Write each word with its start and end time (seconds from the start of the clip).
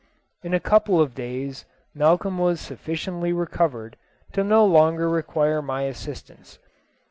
In 0.41 0.55
a 0.55 0.59
couple 0.59 0.99
of 0.99 1.13
days 1.13 1.65
Malcolm 1.93 2.39
was 2.39 2.59
sufficiently 2.59 3.31
recovered 3.31 3.97
no 4.35 4.65
longer 4.65 5.03
to 5.03 5.07
require 5.09 5.61
my 5.61 5.83
assistance. 5.83 6.57